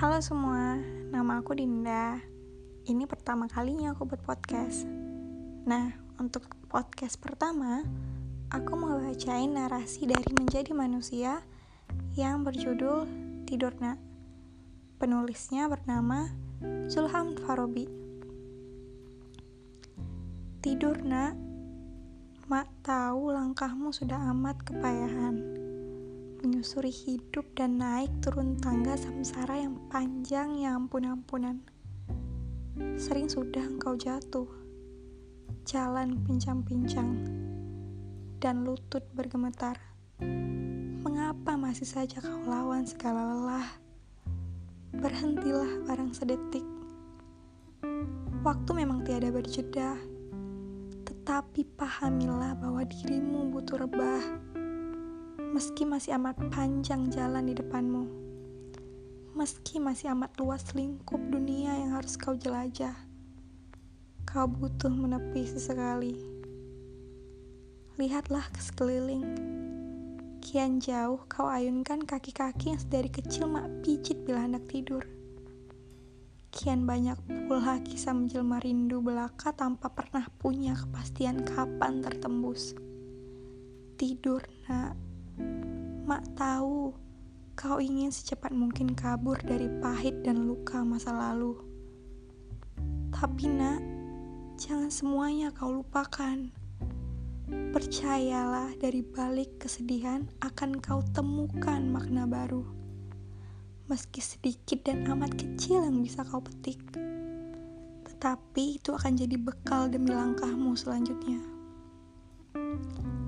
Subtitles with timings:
[0.00, 0.80] Halo semua,
[1.12, 2.16] nama aku Dinda.
[2.88, 4.88] Ini pertama kalinya aku buat podcast.
[5.68, 7.84] Nah, untuk podcast pertama,
[8.48, 11.44] aku mau bacain narasi dari Menjadi Manusia
[12.16, 13.04] yang berjudul
[13.44, 14.00] Tidur Nak.
[14.96, 16.32] Penulisnya bernama
[16.88, 17.84] Zulham Farobi.
[20.64, 21.36] Tidur nak,
[22.48, 25.59] mak tahu langkahmu sudah amat kepayahan
[26.40, 31.60] menyusuri hidup dan naik turun tangga samsara yang panjang yang ampun-ampunan.
[32.96, 34.48] Sering sudah engkau jatuh,
[35.68, 37.28] jalan pincang-pincang,
[38.40, 39.76] dan lutut bergemetar.
[41.04, 43.68] Mengapa masih saja kau lawan segala lelah?
[44.96, 46.64] Berhentilah barang sedetik.
[48.40, 50.00] Waktu memang tiada berjeda,
[51.04, 54.49] tetapi pahamilah bahwa dirimu butuh rebah
[55.50, 58.06] meski masih amat panjang jalan di depanmu,
[59.34, 62.94] meski masih amat luas lingkup dunia yang harus kau jelajah,
[64.22, 66.14] kau butuh menepi sesekali.
[67.98, 69.26] Lihatlah ke sekeliling,
[70.38, 75.02] kian jauh kau ayunkan kaki-kaki yang sedari kecil mak pijit bila hendak tidur.
[76.54, 77.18] Kian banyak
[77.50, 82.78] pula kisah menjelma rindu belaka tanpa pernah punya kepastian kapan tertembus.
[83.98, 85.09] Tidur, nak
[86.10, 86.90] Mak tahu
[87.54, 91.54] kau ingin secepat mungkin kabur dari pahit dan luka masa lalu.
[93.14, 93.78] Tapi nak,
[94.58, 96.50] jangan semuanya kau lupakan.
[97.46, 102.66] Percayalah dari balik kesedihan akan kau temukan makna baru.
[103.86, 106.82] Meski sedikit dan amat kecil yang bisa kau petik.
[108.10, 111.38] Tetapi itu akan jadi bekal demi langkahmu selanjutnya.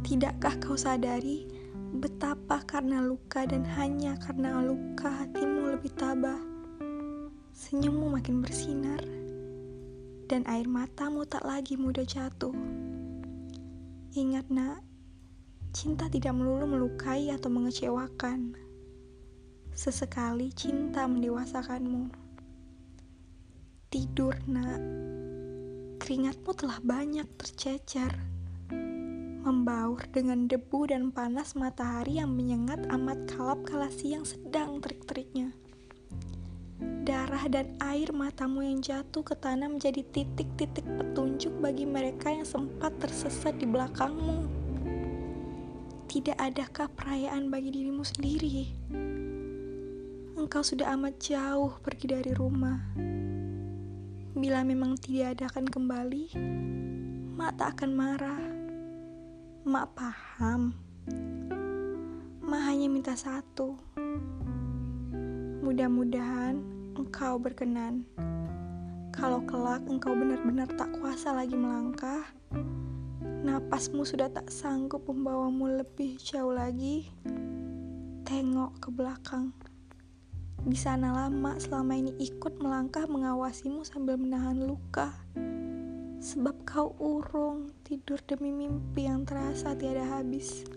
[0.00, 1.59] Tidakkah kau sadari
[1.90, 6.38] Betapa karena luka dan hanya karena luka hatimu lebih tabah.
[7.50, 9.02] Senyummu makin bersinar,
[10.30, 12.54] dan air matamu tak lagi mudah jatuh.
[14.14, 14.86] Ingat nak,
[15.74, 18.54] cinta tidak melulu melukai atau mengecewakan.
[19.74, 22.06] Sesekali cinta mendewasakanmu.
[23.90, 24.78] Tidur nak,
[25.98, 28.14] keringatmu telah banyak tercecer
[29.40, 35.56] membaur dengan debu dan panas matahari yang menyengat amat kalap kala siang sedang terik-teriknya.
[37.08, 42.92] Darah dan air matamu yang jatuh ke tanah menjadi titik-titik petunjuk bagi mereka yang sempat
[43.00, 44.44] tersesat di belakangmu.
[46.04, 48.68] Tidak adakah perayaan bagi dirimu sendiri?
[50.36, 52.92] Engkau sudah amat jauh pergi dari rumah.
[54.36, 56.24] Bila memang tidak ada akan kembali,
[57.40, 58.59] mak tak akan marah
[59.60, 60.72] Mak paham.
[62.40, 63.76] Mak hanya minta satu.
[65.60, 66.64] Mudah-mudahan
[66.96, 68.08] engkau berkenan.
[69.12, 72.24] Kalau kelak engkau benar-benar tak kuasa lagi melangkah,
[73.44, 77.12] napasmu sudah tak sanggup membawamu lebih jauh lagi.
[78.24, 79.52] Tengok ke belakang.
[80.64, 85.12] Di sana lama selama ini ikut melangkah mengawasimu sambil menahan luka
[86.20, 90.68] sebab kau urung tidur demi mimpi yang terasa tiada habis.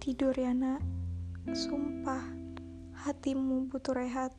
[0.00, 0.80] Tidur ya nak,
[1.52, 2.24] sumpah
[3.04, 4.32] hatimu butuh rehat.